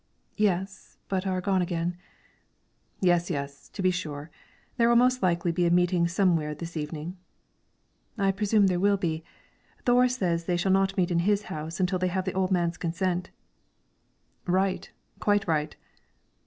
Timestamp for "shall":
10.57-10.71